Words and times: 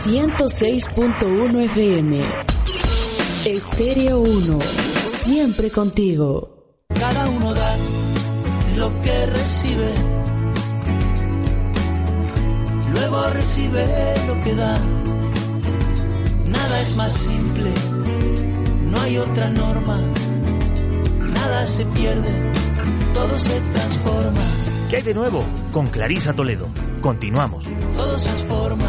106.1 0.00 1.60
FM. 1.64 2.24
Estéreo 3.44 4.20
1. 4.20 4.58
Siempre 5.04 5.70
contigo. 5.70 6.86
Cada 6.98 7.28
uno 7.28 7.52
da 7.52 7.76
lo 8.76 8.90
que 9.02 9.26
recibe. 9.26 9.92
Luego 12.92 13.30
recibe 13.34 13.84
lo 14.26 14.42
que 14.42 14.54
da. 14.54 14.78
Nada 16.48 16.80
es 16.80 16.96
más 16.96 17.12
simple. 17.12 17.70
No 18.90 19.02
hay 19.02 19.18
otra 19.18 19.50
norma. 19.50 20.00
Nada 21.18 21.66
se 21.66 21.84
pierde. 21.84 22.30
Todo 23.12 23.38
se 23.38 23.60
transforma. 23.72 24.40
¿Qué 24.88 24.96
hay 24.96 25.02
de 25.02 25.12
nuevo? 25.12 25.44
Con 25.72 25.88
Clarisa 25.88 26.32
Toledo. 26.32 26.68
Continuamos. 27.02 27.66
Todo 27.98 28.18
se 28.18 28.30
transforma. 28.30 28.88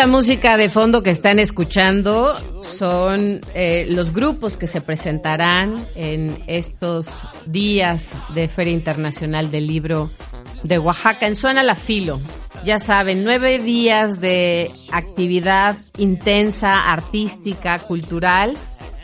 La 0.00 0.06
música 0.06 0.56
de 0.56 0.70
fondo 0.70 1.02
que 1.02 1.10
están 1.10 1.38
escuchando 1.38 2.34
son 2.62 3.42
eh, 3.52 3.86
los 3.90 4.14
grupos 4.14 4.56
que 4.56 4.66
se 4.66 4.80
presentarán 4.80 5.84
en 5.94 6.42
estos 6.46 7.26
días 7.44 8.12
de 8.34 8.48
Feria 8.48 8.72
Internacional 8.72 9.50
del 9.50 9.66
Libro 9.66 10.10
de 10.62 10.78
Oaxaca 10.78 11.26
en 11.26 11.36
Suena 11.36 11.62
la 11.62 11.74
Filo. 11.74 12.18
Ya 12.64 12.78
saben, 12.78 13.24
nueve 13.24 13.58
días 13.58 14.22
de 14.22 14.70
actividad 14.90 15.76
intensa, 15.98 16.90
artística, 16.90 17.78
cultural, 17.78 18.56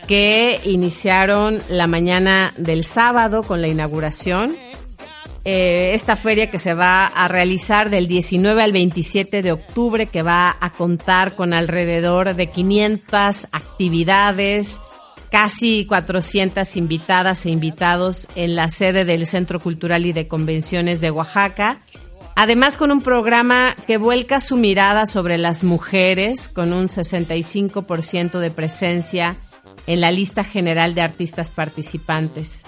que 0.08 0.62
iniciaron 0.64 1.60
la 1.68 1.86
mañana 1.86 2.54
del 2.56 2.84
sábado 2.84 3.42
con 3.42 3.60
la 3.60 3.68
inauguración 3.68 4.56
eh, 5.48 5.94
esta 5.94 6.16
feria 6.16 6.50
que 6.50 6.58
se 6.58 6.74
va 6.74 7.06
a 7.06 7.28
realizar 7.28 7.88
del 7.88 8.08
19 8.08 8.64
al 8.64 8.72
27 8.72 9.42
de 9.42 9.52
octubre, 9.52 10.06
que 10.06 10.22
va 10.22 10.56
a 10.60 10.72
contar 10.72 11.36
con 11.36 11.54
alrededor 11.54 12.34
de 12.34 12.48
500 12.48 13.46
actividades, 13.52 14.80
casi 15.30 15.86
400 15.86 16.76
invitadas 16.76 17.46
e 17.46 17.50
invitados 17.50 18.26
en 18.34 18.56
la 18.56 18.68
sede 18.70 19.04
del 19.04 19.24
Centro 19.24 19.60
Cultural 19.60 20.04
y 20.04 20.12
de 20.12 20.26
Convenciones 20.26 21.00
de 21.00 21.12
Oaxaca. 21.12 21.80
Además, 22.34 22.76
con 22.76 22.90
un 22.90 23.00
programa 23.00 23.76
que 23.86 23.98
vuelca 23.98 24.40
su 24.40 24.56
mirada 24.56 25.06
sobre 25.06 25.38
las 25.38 25.62
mujeres, 25.62 26.48
con 26.48 26.72
un 26.72 26.88
65% 26.88 28.40
de 28.40 28.50
presencia 28.50 29.36
en 29.86 30.00
la 30.00 30.10
lista 30.10 30.42
general 30.42 30.96
de 30.96 31.02
artistas 31.02 31.52
participantes. 31.52 32.64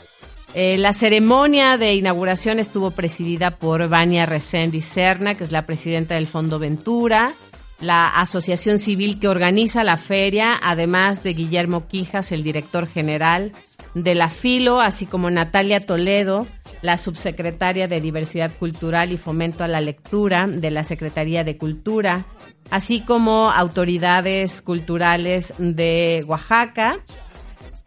Eh, 0.54 0.78
la 0.78 0.92
ceremonia 0.92 1.76
de 1.76 1.94
inauguración 1.94 2.58
estuvo 2.58 2.90
presidida 2.90 3.56
por 3.56 3.86
Vania 3.88 4.26
Resendi 4.26 4.80
Serna, 4.80 5.34
que 5.34 5.44
es 5.44 5.52
la 5.52 5.66
presidenta 5.66 6.14
del 6.14 6.26
Fondo 6.26 6.58
Ventura, 6.58 7.34
la 7.80 8.08
asociación 8.08 8.78
civil 8.78 9.20
que 9.20 9.28
organiza 9.28 9.84
la 9.84 9.98
feria, 9.98 10.58
además 10.60 11.22
de 11.22 11.34
Guillermo 11.34 11.86
Quijas, 11.86 12.32
el 12.32 12.42
director 12.42 12.88
general 12.88 13.52
de 13.94 14.14
la 14.14 14.28
Filo, 14.28 14.80
así 14.80 15.06
como 15.06 15.30
Natalia 15.30 15.80
Toledo, 15.80 16.46
la 16.82 16.96
subsecretaria 16.96 17.86
de 17.86 18.00
Diversidad 18.00 18.52
Cultural 18.58 19.12
y 19.12 19.16
Fomento 19.16 19.64
a 19.64 19.68
la 19.68 19.80
Lectura 19.80 20.46
de 20.48 20.70
la 20.70 20.82
Secretaría 20.82 21.44
de 21.44 21.56
Cultura, 21.56 22.24
así 22.70 23.00
como 23.00 23.50
autoridades 23.50 24.60
culturales 24.62 25.54
de 25.58 26.24
Oaxaca 26.26 27.00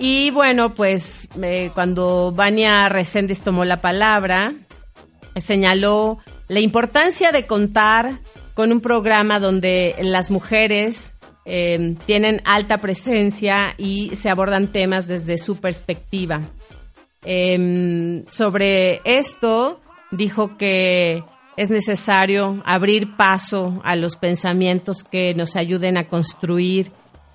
y 0.04 0.32
bueno, 0.32 0.74
pues 0.74 1.28
eh, 1.44 1.70
cuando 1.76 2.34
Vania 2.36 2.90
Reséndez 2.90 3.44
tomó 3.44 3.66
la 3.66 3.82
palabra, 3.82 4.56
señaló 5.36 6.18
la 6.48 6.60
importancia 6.60 7.32
de 7.32 7.46
contar 7.46 8.20
con 8.56 8.72
un 8.72 8.82
programa 8.82 9.40
donde 9.40 9.96
las 10.02 10.32
mujeres 10.32 11.14
eh, 11.46 11.96
tienen 12.08 12.42
alta 12.46 12.80
presencia 12.80 13.76
y 13.78 14.16
se 14.16 14.32
abordan 14.32 14.72
temas 14.72 15.06
desde 15.06 15.38
su 15.38 15.58
perspectiva. 15.58 16.42
Em, 17.24 18.26
sobre 18.26 19.02
esto, 19.06 19.82
dijo 20.10 20.58
que 20.58 21.24
es 21.58 21.70
necesario 21.70 22.64
abrir 22.66 23.16
paso 23.18 23.80
a 23.84 23.96
los 23.96 24.16
pensamientos 24.16 25.04
que 25.04 25.36
nos 25.36 25.56
ayuden 25.56 25.98
a 25.98 26.08
construir 26.08 26.92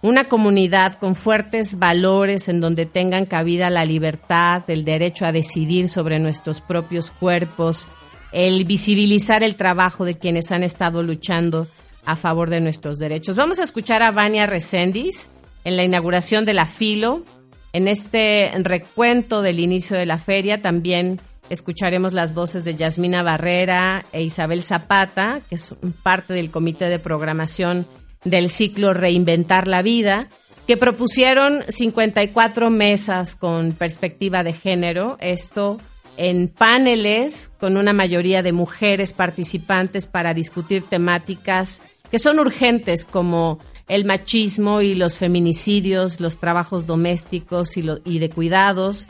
una 0.07 0.29
comunidad 0.29 0.95
con 0.95 1.17
fuertes 1.17 1.79
valores 1.81 2.49
en 2.49 2.61
donde 2.61 2.87
tengan 2.87 3.27
cabida 3.27 3.71
la 3.71 3.85
libertad, 3.85 4.63
el 4.69 4.85
derecho 4.85 5.27
a 5.27 5.33
decidir 5.33 5.89
sobre 5.89 6.21
nuestros 6.21 6.61
propios 6.61 7.11
cuerpos, 7.11 7.89
el 8.31 8.65
visibilizar 8.65 9.43
el 9.43 9.57
trabajo 9.57 10.05
de 10.05 10.17
quienes 10.17 10.53
han 10.53 10.63
estado 10.63 11.03
luchando 11.03 11.67
a 12.05 12.15
favor 12.15 12.51
de 12.51 12.61
nuestros 12.61 12.99
derechos. 12.99 13.35
Vamos 13.35 13.59
a 13.59 13.65
escuchar 13.65 14.05
a 14.05 14.13
Vania 14.13 14.47
Recendis 14.47 15.29
en 15.65 15.77
la 15.77 15.83
inauguración 15.83 16.45
de 16.45 16.55
la 16.55 16.67
Filo. 16.67 17.25
En 17.73 17.89
este 17.89 18.53
recuento 18.59 19.43
del 19.43 19.59
inicio 19.59 19.97
de 19.97 20.07
la 20.07 20.19
feria 20.19 20.63
también 20.63 21.21
escucharemos 21.51 22.13
las 22.13 22.33
voces 22.33 22.65
de 22.65 22.77
Yasmina 22.77 23.25
Barrera 23.25 24.05
e 24.13 24.23
Isabel 24.23 24.63
Zapata, 24.63 25.41
que 25.49 25.57
es 25.57 25.75
parte 26.05 26.33
del 26.33 26.53
comité 26.53 26.89
de 26.89 27.01
programación 27.01 27.89
del 28.27 28.51
ciclo 28.51 28.93
Reinventar 28.93 29.69
la 29.69 29.83
Vida, 29.83 30.29
que 30.67 30.77
propusieron 30.77 31.63
54 31.69 32.71
mesas 32.71 33.37
con 33.37 33.73
perspectiva 33.73 34.43
de 34.43 34.53
género, 34.53 35.17
esto 35.21 35.79
en 36.17 36.49
paneles 36.49 37.53
con 37.61 37.77
una 37.77 37.93
mayoría 37.93 38.43
de 38.43 38.53
mujeres 38.53 39.13
participantes 39.13 40.07
para 40.07 40.35
discutir 40.35 40.83
temáticas 40.83 41.83
que 42.11 42.19
son 42.19 42.39
urgentes 42.39 43.05
como 43.05 43.59
el 43.89 44.05
machismo 44.05 44.81
y 44.81 44.95
los 44.95 45.19
feminicidios, 45.19 46.21
los 46.21 46.39
trabajos 46.39 46.87
domésticos 46.87 47.77
y, 47.77 48.19
de 48.19 48.31
cuidados. 48.31 49.09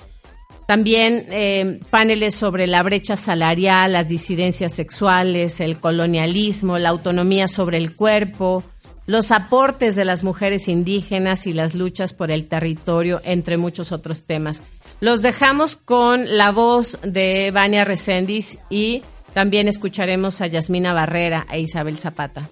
También 0.66 1.22
eh, 1.31 1.81
paneles 1.91 2.34
sobre 2.34 2.66
la 2.66 2.83
brecha 2.83 3.16
salarial, 3.16 3.93
las 3.93 4.09
disidencias 4.09 4.75
sexuales, 4.75 5.60
el 5.60 5.78
colonialismo, 5.78 6.78
la 6.78 6.88
autonomía 6.88 7.47
sobre 7.48 7.78
el 7.78 7.94
cuerpo, 7.94 8.65
los 9.06 9.30
aportes 9.30 9.94
de 9.96 10.04
las 10.04 10.24
mujeres 10.24 10.68
indígenas 10.68 11.46
y 11.46 11.52
las 11.52 11.74
luchas 11.74 12.12
por 12.12 12.30
el 12.30 12.48
territorio, 12.48 13.20
entre 13.24 13.56
muchos 13.56 13.92
otros 13.92 14.26
temas. 14.26 14.62
Los 15.00 15.22
dejamos 15.22 15.76
con 15.76 16.36
la 16.36 16.52
voz 16.52 16.98
de 17.02 17.50
Vania 17.52 17.84
Recendis 17.84 18.58
y 18.68 19.02
también 19.34 19.68
escucharemos 19.68 20.40
a 20.40 20.46
Yasmina 20.46 20.92
Barrera 20.92 21.46
e 21.50 21.60
Isabel 21.60 21.98
Zapata. 21.98 22.48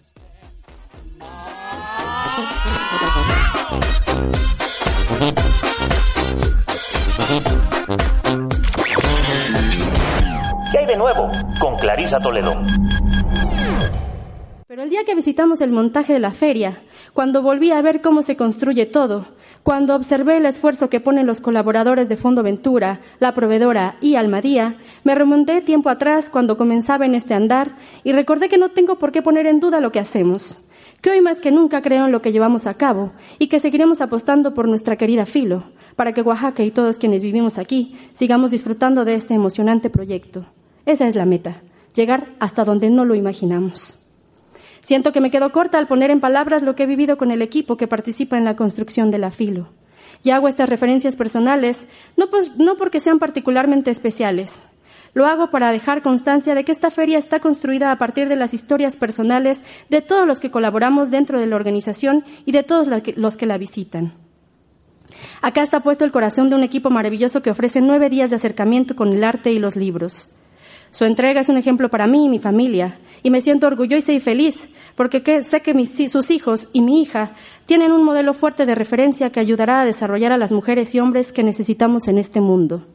¿Qué 10.70 10.78
hay 10.78 10.86
de 10.86 10.96
nuevo? 10.96 11.30
Con 11.58 11.76
Clarisa 11.78 12.20
Toledo. 12.20 12.54
Pero 14.74 14.82
el 14.82 14.90
día 14.90 15.04
que 15.04 15.14
visitamos 15.14 15.60
el 15.60 15.70
montaje 15.70 16.14
de 16.14 16.18
la 16.18 16.32
feria, 16.32 16.82
cuando 17.12 17.42
volví 17.42 17.70
a 17.70 17.80
ver 17.80 18.00
cómo 18.00 18.22
se 18.22 18.34
construye 18.34 18.86
todo, 18.86 19.24
cuando 19.62 19.94
observé 19.94 20.38
el 20.38 20.46
esfuerzo 20.46 20.90
que 20.90 20.98
ponen 20.98 21.28
los 21.28 21.40
colaboradores 21.40 22.08
de 22.08 22.16
Fondo 22.16 22.42
Ventura, 22.42 22.98
la 23.20 23.34
proveedora 23.34 23.96
y 24.00 24.16
Almadía, 24.16 24.74
me 25.04 25.14
remonté 25.14 25.60
tiempo 25.60 25.90
atrás 25.90 26.28
cuando 26.28 26.56
comenzaba 26.56 27.06
en 27.06 27.14
este 27.14 27.34
andar 27.34 27.76
y 28.02 28.10
recordé 28.10 28.48
que 28.48 28.58
no 28.58 28.72
tengo 28.72 28.98
por 28.98 29.12
qué 29.12 29.22
poner 29.22 29.46
en 29.46 29.60
duda 29.60 29.78
lo 29.78 29.92
que 29.92 30.00
hacemos, 30.00 30.56
que 31.00 31.10
hoy 31.10 31.20
más 31.20 31.40
que 31.40 31.52
nunca 31.52 31.80
creo 31.80 32.06
en 32.06 32.10
lo 32.10 32.20
que 32.20 32.32
llevamos 32.32 32.66
a 32.66 32.74
cabo 32.74 33.12
y 33.38 33.46
que 33.46 33.60
seguiremos 33.60 34.00
apostando 34.00 34.54
por 34.54 34.66
nuestra 34.66 34.96
querida 34.96 35.24
Filo, 35.24 35.62
para 35.94 36.14
que 36.14 36.22
Oaxaca 36.22 36.64
y 36.64 36.72
todos 36.72 36.98
quienes 36.98 37.22
vivimos 37.22 37.58
aquí 37.58 37.96
sigamos 38.12 38.50
disfrutando 38.50 39.04
de 39.04 39.14
este 39.14 39.34
emocionante 39.34 39.88
proyecto. 39.88 40.46
Esa 40.84 41.06
es 41.06 41.14
la 41.14 41.26
meta, 41.26 41.62
llegar 41.94 42.34
hasta 42.40 42.64
donde 42.64 42.90
no 42.90 43.04
lo 43.04 43.14
imaginamos. 43.14 44.03
Siento 44.84 45.12
que 45.12 45.22
me 45.22 45.30
quedo 45.30 45.50
corta 45.50 45.78
al 45.78 45.86
poner 45.86 46.10
en 46.10 46.20
palabras 46.20 46.62
lo 46.62 46.74
que 46.74 46.82
he 46.82 46.86
vivido 46.86 47.16
con 47.16 47.30
el 47.30 47.40
equipo 47.40 47.78
que 47.78 47.88
participa 47.88 48.36
en 48.36 48.44
la 48.44 48.54
construcción 48.54 49.10
de 49.10 49.16
la 49.16 49.30
filo. 49.30 49.70
Y 50.22 50.28
hago 50.28 50.46
estas 50.46 50.68
referencias 50.68 51.16
personales 51.16 51.86
no, 52.18 52.28
pues, 52.28 52.54
no 52.56 52.76
porque 52.76 53.00
sean 53.00 53.18
particularmente 53.18 53.90
especiales. 53.90 54.62
Lo 55.14 55.24
hago 55.24 55.50
para 55.50 55.72
dejar 55.72 56.02
constancia 56.02 56.54
de 56.54 56.64
que 56.64 56.72
esta 56.72 56.90
feria 56.90 57.16
está 57.16 57.40
construida 57.40 57.92
a 57.92 57.96
partir 57.96 58.28
de 58.28 58.36
las 58.36 58.52
historias 58.52 58.96
personales 58.96 59.62
de 59.88 60.02
todos 60.02 60.26
los 60.26 60.38
que 60.38 60.50
colaboramos 60.50 61.10
dentro 61.10 61.40
de 61.40 61.46
la 61.46 61.56
organización 61.56 62.22
y 62.44 62.52
de 62.52 62.62
todos 62.62 62.86
los 63.16 63.36
que 63.38 63.46
la 63.46 63.56
visitan. 63.56 64.12
Acá 65.40 65.62
está 65.62 65.80
puesto 65.80 66.04
el 66.04 66.12
corazón 66.12 66.50
de 66.50 66.56
un 66.56 66.62
equipo 66.62 66.90
maravilloso 66.90 67.40
que 67.40 67.50
ofrece 67.50 67.80
nueve 67.80 68.10
días 68.10 68.28
de 68.28 68.36
acercamiento 68.36 68.96
con 68.96 69.14
el 69.14 69.24
arte 69.24 69.50
y 69.50 69.58
los 69.58 69.76
libros. 69.76 70.28
Su 70.94 71.04
entrega 71.04 71.40
es 71.40 71.48
un 71.48 71.56
ejemplo 71.56 71.88
para 71.88 72.06
mí 72.06 72.26
y 72.26 72.28
mi 72.28 72.38
familia, 72.38 72.98
y 73.24 73.30
me 73.30 73.40
siento 73.40 73.66
orgullosa 73.66 74.12
y 74.12 74.20
feliz 74.20 74.68
porque 74.94 75.42
sé 75.42 75.60
que 75.60 75.86
sus 75.86 76.30
hijos 76.30 76.68
y 76.72 76.82
mi 76.82 77.02
hija 77.02 77.32
tienen 77.66 77.90
un 77.90 78.04
modelo 78.04 78.32
fuerte 78.32 78.64
de 78.64 78.76
referencia 78.76 79.30
que 79.30 79.40
ayudará 79.40 79.80
a 79.80 79.84
desarrollar 79.84 80.30
a 80.30 80.38
las 80.38 80.52
mujeres 80.52 80.94
y 80.94 81.00
hombres 81.00 81.32
que 81.32 81.42
necesitamos 81.42 82.06
en 82.06 82.18
este 82.18 82.40
mundo. 82.40 82.86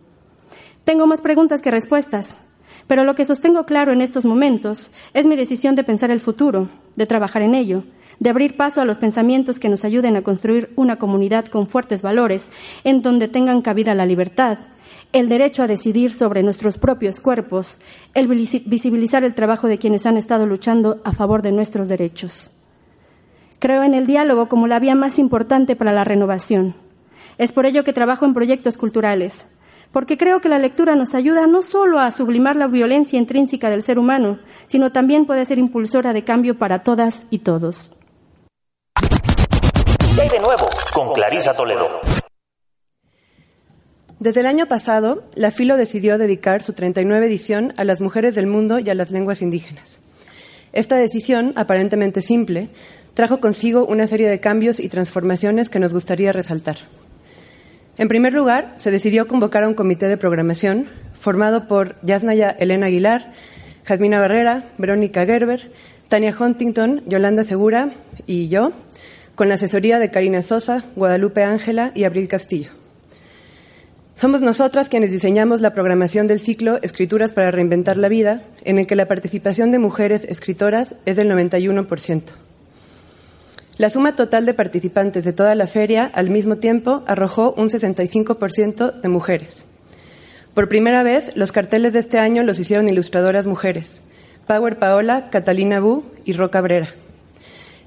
Tengo 0.86 1.08
más 1.08 1.20
preguntas 1.20 1.62
que 1.62 1.72
respuestas, 1.72 2.38
pero 2.88 3.04
lo 3.04 3.16
que 3.16 3.26
sostengo 3.26 3.66
claro 3.66 3.92
en 3.92 4.00
estos 4.00 4.24
momentos 4.24 4.94
es 5.14 5.28
mi 5.28 5.36
decisión 5.36 5.76
de 5.76 5.84
pensar 5.84 6.10
el 6.10 6.22
futuro, 6.22 6.70
de 6.96 7.06
trabajar 7.06 7.42
en 7.42 7.54
ello, 7.54 7.84
de 8.20 8.30
abrir 8.30 8.56
paso 8.56 8.80
a 8.80 8.86
los 8.86 8.98
pensamientos 8.98 9.60
que 9.60 9.68
nos 9.68 9.84
ayuden 9.84 10.16
a 10.16 10.22
construir 10.22 10.72
una 10.78 10.96
comunidad 10.96 11.48
con 11.48 11.68
fuertes 11.68 12.02
valores, 12.02 12.50
en 12.86 13.02
donde 13.02 13.28
tengan 13.28 13.62
cabida 13.62 13.94
la 13.94 14.06
libertad, 14.06 14.58
el 15.12 15.30
derecho 15.30 15.64
a 15.64 15.68
decidir 15.68 16.14
sobre 16.14 16.44
nuestros 16.44 16.78
propios 16.78 17.20
cuerpos, 17.20 17.80
el 18.14 18.28
visibilizar 18.28 19.24
el 19.24 19.34
trabajo 19.34 19.68
de 19.68 19.80
quienes 19.80 20.06
han 20.06 20.18
estado 20.18 20.46
luchando 20.46 21.02
a 21.04 21.12
favor 21.14 21.42
de 21.42 21.52
nuestros 21.52 21.88
derechos. 21.88 22.52
Creo 23.58 23.84
en 23.84 23.94
el 23.94 24.06
diálogo 24.06 24.48
como 24.48 24.68
la 24.68 24.80
vía 24.80 24.96
más 24.96 25.20
importante 25.20 25.76
para 25.76 25.94
la 25.94 26.04
renovación. 26.04 26.76
Es 27.38 27.52
por 27.52 27.66
ello 27.66 27.84
que 27.84 27.94
trabajo 27.94 28.26
en 28.26 28.34
proyectos 28.34 28.78
culturales, 28.78 29.46
porque 29.92 30.18
creo 30.18 30.40
que 30.42 30.50
la 30.50 30.60
lectura 30.60 30.96
nos 30.96 31.16
ayuda 31.16 31.48
no 31.48 31.62
solo 31.62 32.00
a 32.00 32.12
sublimar 32.12 32.56
la 32.56 32.68
violencia 32.68 33.18
intrínseca 33.18 33.70
del 33.70 33.82
ser 33.82 33.98
humano, 33.98 34.40
sino 34.68 34.92
también 34.92 35.26
puede 35.26 35.46
ser 35.46 35.58
impulsora 35.58 36.14
de 36.14 36.24
cambio 36.24 36.58
para 36.58 36.84
todas 36.84 37.26
y 37.32 37.40
todos. 37.40 37.94
¿Qué 40.16 40.22
hay 40.22 40.30
de 40.30 40.40
nuevo? 40.40 40.70
Con 40.94 41.14
Clarisa 41.14 41.54
Toledo. 41.54 42.02
Desde 44.20 44.42
el 44.42 44.48
año 44.48 44.68
pasado, 44.68 45.24
la 45.36 45.50
Filo 45.50 45.78
decidió 45.78 46.18
dedicar 46.18 46.62
su 46.62 46.74
39 46.74 47.26
edición 47.26 47.74
a 47.78 47.86
las 47.86 48.02
mujeres 48.02 48.36
del 48.36 48.48
mundo 48.48 48.78
y 48.80 48.90
a 48.90 48.94
las 48.94 49.12
lenguas 49.12 49.42
indígenas. 49.42 50.02
Esta 50.74 50.98
decisión, 50.98 51.54
aparentemente 51.56 52.22
simple, 52.22 52.68
trajo 53.14 53.40
consigo 53.40 53.86
una 53.86 54.08
serie 54.08 54.28
de 54.28 54.42
cambios 54.42 54.82
y 54.82 54.90
transformaciones 54.90 55.70
que 55.70 55.80
nos 55.80 55.94
gustaría 55.94 56.34
resaltar. 56.34 56.76
En 57.98 58.10
primer 58.10 58.34
lugar, 58.34 58.74
se 58.76 58.92
decidió 58.92 59.26
convocar 59.26 59.64
a 59.64 59.70
un 59.70 59.74
comité 59.74 60.10
de 60.10 60.18
programación 60.18 60.88
formado 61.18 61.68
por 61.68 61.96
Yasnaya 62.02 62.50
Elena 62.50 62.88
Aguilar, 62.88 63.34
Jasmina 63.86 64.20
Barrera, 64.20 64.70
Verónica 64.78 65.26
Gerber, 65.26 65.72
Tania 66.10 66.36
Huntington, 66.38 67.04
Yolanda 67.08 67.46
Segura 67.46 67.94
y 68.28 68.50
yo, 68.50 68.74
con 69.36 69.48
la 69.48 69.56
asesoría 69.56 69.98
de 69.98 70.10
Karina 70.10 70.44
Sosa, 70.44 70.84
Guadalupe 70.98 71.44
Ángela 71.44 71.94
y 71.96 72.04
Abril 72.04 72.28
Castillo. 72.28 72.79
Somos 74.20 74.42
nosotras 74.42 74.90
quienes 74.90 75.12
diseñamos 75.12 75.62
la 75.62 75.74
programación 75.74 76.28
del 76.28 76.42
ciclo 76.42 76.78
Escrituras 76.82 77.32
para 77.32 77.52
Reinventar 77.52 77.96
la 77.96 78.10
Vida, 78.10 78.44
en 78.66 78.78
el 78.78 78.86
que 78.86 78.98
la 78.98 79.08
participación 79.08 79.72
de 79.72 79.80
mujeres 79.80 80.26
escritoras 80.26 80.98
es 81.06 81.16
del 81.16 81.30
91%. 81.30 82.24
La 83.78 83.90
suma 83.90 84.18
total 84.18 84.46
de 84.46 84.54
participantes 84.54 85.24
de 85.24 85.32
toda 85.32 85.56
la 85.56 85.68
feria 85.68 86.12
al 86.14 86.30
mismo 86.30 86.58
tiempo 86.58 87.02
arrojó 87.08 87.54
un 87.54 87.70
65% 87.70 89.00
de 89.00 89.08
mujeres. 89.08 89.64
Por 90.54 90.68
primera 90.68 91.02
vez, 91.02 91.32
los 91.38 91.54
carteles 91.54 91.94
de 91.94 92.00
este 92.00 92.20
año 92.20 92.44
los 92.44 92.60
hicieron 92.60 92.90
ilustradoras 92.90 93.46
mujeres, 93.46 94.12
Power 94.48 94.80
Paola, 94.80 95.30
Catalina 95.30 95.80
Bu 95.80 96.04
y 96.26 96.34
Roca 96.34 96.60
Brera. 96.60 96.90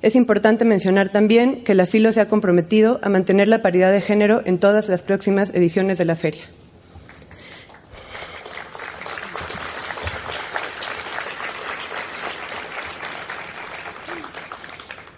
Es 0.03 0.17
importante 0.17 0.65
mencionar 0.65 1.11
también 1.11 1.63
que 1.63 1.77
la 1.77 1.87
FILO 1.87 2.11
se 2.11 2.21
ha 2.21 2.29
comprometido 2.29 2.99
a 3.03 3.09
mantener 3.09 3.47
la 3.47 3.63
paridad 3.63 3.93
de 3.93 4.01
género 4.01 4.43
en 4.45 4.59
todas 4.59 4.89
las 4.89 5.01
próximas 5.01 5.51
ediciones 5.55 5.97
de 5.97 6.05
la 6.05 6.17
feria. 6.17 6.43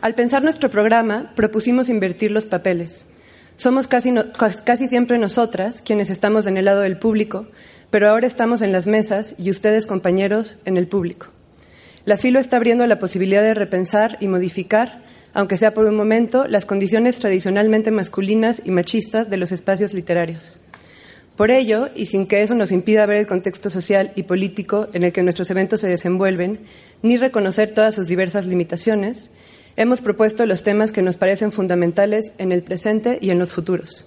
Al 0.02 0.14
pensar 0.14 0.42
nuestro 0.42 0.68
programa, 0.68 1.32
propusimos 1.34 1.88
invertir 1.88 2.30
los 2.30 2.44
papeles. 2.44 3.08
Somos 3.56 3.86
casi, 3.86 4.12
casi, 4.64 4.86
siempre 4.86 5.16
nosotras 5.16 5.80
quienes 5.80 6.10
estamos 6.10 6.46
en 6.46 6.58
el 6.58 6.66
lado 6.66 6.82
del 6.82 6.98
público, 6.98 7.46
pero 7.88 8.10
ahora 8.10 8.26
estamos 8.26 8.60
en 8.60 8.70
las 8.70 8.86
mesas 8.86 9.34
y 9.38 9.48
ustedes, 9.48 9.86
compañeros, 9.86 10.58
en 10.66 10.76
el 10.76 10.88
público. 10.88 11.28
La 12.04 12.18
FILO 12.18 12.38
está 12.38 12.58
abriendo 12.58 12.86
la 12.86 12.98
posibilidad 12.98 13.42
de 13.42 13.54
repensar 13.54 14.18
y 14.20 14.28
modificar, 14.28 15.02
aunque 15.32 15.56
sea 15.56 15.72
por 15.72 15.86
un 15.86 15.96
momento, 15.96 16.46
las 16.46 16.66
condiciones 16.66 17.18
tradicionalmente 17.18 17.90
masculinas 17.90 18.60
y 18.62 18.70
machistas 18.72 19.30
de 19.30 19.38
los 19.38 19.52
espacios 19.52 19.94
literarios. 19.94 20.58
Por 21.34 21.50
ello, 21.50 21.88
y 21.94 22.06
sin 22.06 22.26
que 22.26 22.42
eso 22.42 22.54
nos 22.54 22.72
impida 22.72 23.06
ver 23.06 23.16
el 23.16 23.26
contexto 23.26 23.70
social 23.70 24.12
y 24.16 24.24
político 24.24 24.88
en 24.92 25.02
el 25.02 25.12
que 25.12 25.22
nuestros 25.22 25.50
eventos 25.50 25.80
se 25.80 25.88
desenvuelven, 25.88 26.60
ni 27.02 27.16
reconocer 27.16 27.72
todas 27.72 27.94
sus 27.94 28.06
diversas 28.06 28.44
limitaciones, 28.44 29.30
hemos 29.76 30.02
propuesto 30.02 30.44
los 30.44 30.62
temas 30.62 30.92
que 30.92 31.02
nos 31.02 31.16
parecen 31.16 31.52
fundamentales 31.52 32.34
en 32.36 32.52
el 32.52 32.62
presente 32.62 33.18
y 33.20 33.30
en 33.30 33.38
los 33.38 33.50
futuros. 33.50 34.04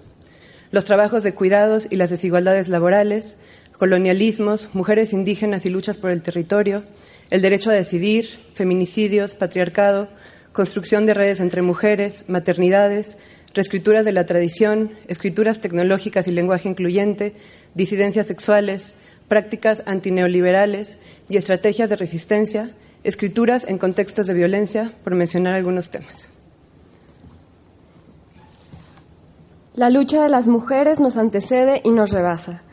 Los 0.69 0.85
trabajos 0.85 1.23
de 1.23 1.33
cuidados 1.33 1.87
y 1.89 1.95
las 1.95 2.11
desigualdades 2.11 2.69
laborales, 2.69 3.39
colonialismos, 3.77 4.69
mujeres 4.73 5.13
indígenas 5.13 5.65
y 5.65 5.69
luchas 5.69 5.97
por 5.97 6.11
el 6.11 6.21
territorio, 6.21 6.83
el 7.29 7.41
derecho 7.41 7.69
a 7.69 7.73
decidir, 7.73 8.39
feminicidios, 8.53 9.33
patriarcado, 9.33 10.07
construcción 10.51 11.05
de 11.05 11.13
redes 11.13 11.39
entre 11.39 11.61
mujeres, 11.61 12.25
maternidades, 12.27 13.17
reescrituras 13.53 14.05
de 14.05 14.11
la 14.11 14.25
tradición, 14.25 14.91
escrituras 15.07 15.59
tecnológicas 15.59 16.27
y 16.27 16.31
lenguaje 16.31 16.69
incluyente, 16.69 17.35
disidencias 17.73 18.27
sexuales, 18.27 18.95
prácticas 19.27 19.83
antineoliberales 19.85 20.99
y 21.29 21.37
estrategias 21.37 21.89
de 21.89 21.95
resistencia, 21.95 22.71
escrituras 23.03 23.65
en 23.67 23.77
contextos 23.77 24.27
de 24.27 24.33
violencia, 24.33 24.93
por 25.03 25.15
mencionar 25.15 25.55
algunos 25.55 25.91
temas. 25.91 26.31
La 29.75 29.89
lucha 29.89 30.23
de 30.23 30.29
las 30.29 30.47
mujeres 30.47 30.99
nos 30.99 31.17
antecede 31.17 31.81
y 31.83 31.91
nos 31.91 32.11
rebasa. 32.11 32.63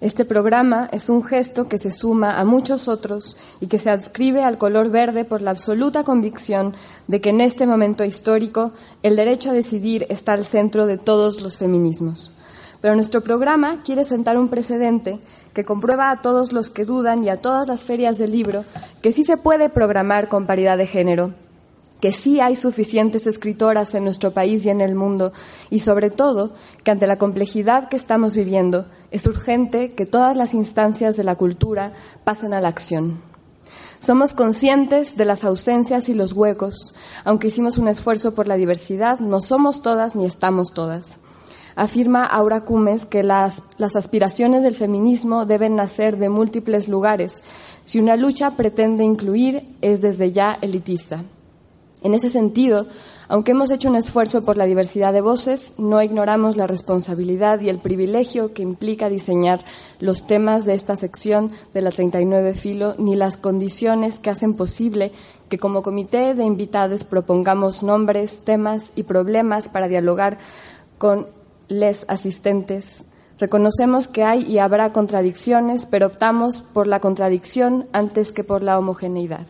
Este 0.00 0.24
programa 0.24 0.88
es 0.92 1.08
un 1.08 1.22
gesto 1.22 1.68
que 1.68 1.78
se 1.78 1.92
suma 1.92 2.38
a 2.38 2.44
muchos 2.44 2.88
otros 2.88 3.36
y 3.60 3.68
que 3.68 3.78
se 3.78 3.90
adscribe 3.90 4.42
al 4.42 4.58
color 4.58 4.90
verde 4.90 5.24
por 5.24 5.40
la 5.40 5.52
absoluta 5.52 6.02
convicción 6.02 6.74
de 7.06 7.20
que 7.20 7.30
en 7.30 7.40
este 7.40 7.66
momento 7.66 8.04
histórico 8.04 8.72
el 9.02 9.16
derecho 9.16 9.50
a 9.50 9.54
decidir 9.54 10.04
está 10.10 10.32
al 10.32 10.44
centro 10.44 10.86
de 10.86 10.98
todos 10.98 11.40
los 11.40 11.56
feminismos. 11.56 12.32
Pero 12.80 12.96
nuestro 12.96 13.22
programa 13.22 13.82
quiere 13.82 14.04
sentar 14.04 14.36
un 14.36 14.48
precedente 14.48 15.20
que 15.54 15.64
comprueba 15.64 16.10
a 16.10 16.20
todos 16.20 16.52
los 16.52 16.70
que 16.70 16.84
dudan 16.84 17.24
y 17.24 17.30
a 17.30 17.38
todas 17.38 17.66
las 17.66 17.84
ferias 17.84 18.18
del 18.18 18.32
libro 18.32 18.64
que 19.00 19.12
sí 19.12 19.22
se 19.24 19.36
puede 19.36 19.70
programar 19.70 20.28
con 20.28 20.44
paridad 20.44 20.76
de 20.76 20.86
género 20.86 21.43
que 22.04 22.12
sí 22.12 22.38
hay 22.38 22.54
suficientes 22.54 23.26
escritoras 23.26 23.94
en 23.94 24.04
nuestro 24.04 24.30
país 24.30 24.66
y 24.66 24.68
en 24.68 24.82
el 24.82 24.94
mundo, 24.94 25.32
y 25.70 25.78
sobre 25.78 26.10
todo 26.10 26.52
que 26.82 26.90
ante 26.90 27.06
la 27.06 27.16
complejidad 27.16 27.88
que 27.88 27.96
estamos 27.96 28.36
viviendo 28.36 28.84
es 29.10 29.26
urgente 29.26 29.94
que 29.94 30.04
todas 30.04 30.36
las 30.36 30.52
instancias 30.52 31.16
de 31.16 31.24
la 31.24 31.36
cultura 31.36 31.94
pasen 32.22 32.52
a 32.52 32.60
la 32.60 32.68
acción. 32.68 33.22
Somos 34.00 34.34
conscientes 34.34 35.16
de 35.16 35.24
las 35.24 35.44
ausencias 35.44 36.10
y 36.10 36.12
los 36.12 36.34
huecos. 36.34 36.94
Aunque 37.24 37.46
hicimos 37.46 37.78
un 37.78 37.88
esfuerzo 37.88 38.34
por 38.34 38.48
la 38.48 38.56
diversidad, 38.56 39.20
no 39.20 39.40
somos 39.40 39.80
todas 39.80 40.14
ni 40.14 40.26
estamos 40.26 40.74
todas. 40.74 41.20
Afirma 41.74 42.26
Aura 42.26 42.66
Cumes 42.66 43.06
que 43.06 43.22
las, 43.22 43.62
las 43.78 43.96
aspiraciones 43.96 44.62
del 44.62 44.76
feminismo 44.76 45.46
deben 45.46 45.74
nacer 45.74 46.18
de 46.18 46.28
múltiples 46.28 46.86
lugares. 46.86 47.42
Si 47.82 47.98
una 47.98 48.16
lucha 48.16 48.50
pretende 48.50 49.04
incluir, 49.04 49.74
es 49.80 50.02
desde 50.02 50.32
ya 50.32 50.58
elitista. 50.60 51.24
En 52.04 52.12
ese 52.12 52.28
sentido, 52.28 52.86
aunque 53.28 53.52
hemos 53.52 53.70
hecho 53.70 53.88
un 53.88 53.96
esfuerzo 53.96 54.44
por 54.44 54.58
la 54.58 54.66
diversidad 54.66 55.14
de 55.14 55.22
voces, 55.22 55.76
no 55.78 56.02
ignoramos 56.02 56.58
la 56.58 56.66
responsabilidad 56.66 57.60
y 57.60 57.70
el 57.70 57.78
privilegio 57.78 58.52
que 58.52 58.60
implica 58.60 59.08
diseñar 59.08 59.64
los 60.00 60.26
temas 60.26 60.66
de 60.66 60.74
esta 60.74 60.96
sección 60.96 61.50
de 61.72 61.80
la 61.80 61.90
39 61.90 62.52
Filo, 62.52 62.94
ni 62.98 63.16
las 63.16 63.38
condiciones 63.38 64.18
que 64.18 64.28
hacen 64.28 64.52
posible 64.52 65.12
que 65.48 65.56
como 65.56 65.80
comité 65.80 66.34
de 66.34 66.44
invitados 66.44 67.04
propongamos 67.04 67.82
nombres, 67.82 68.44
temas 68.44 68.92
y 68.96 69.04
problemas 69.04 69.70
para 69.70 69.88
dialogar 69.88 70.36
con 70.98 71.28
les 71.68 72.04
asistentes. 72.10 73.06
Reconocemos 73.38 74.08
que 74.08 74.24
hay 74.24 74.42
y 74.42 74.58
habrá 74.58 74.90
contradicciones, 74.90 75.86
pero 75.86 76.08
optamos 76.08 76.60
por 76.60 76.86
la 76.86 77.00
contradicción 77.00 77.88
antes 77.94 78.30
que 78.30 78.44
por 78.44 78.62
la 78.62 78.78
homogeneidad. 78.78 79.46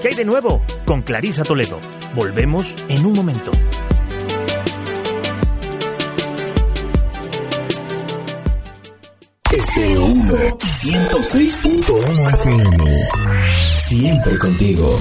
¿Qué 0.00 0.08
hay 0.08 0.14
de 0.14 0.24
nuevo? 0.24 0.62
Con 0.84 1.02
Clarisa 1.02 1.42
Toledo. 1.42 1.80
Volvemos 2.14 2.76
en 2.88 3.04
un 3.04 3.14
momento. 3.14 3.50
Estéreo 9.50 10.04
1, 10.04 10.34
106.1 10.58 12.32
FM. 12.34 13.08
Siempre 13.60 14.38
contigo. 14.38 14.98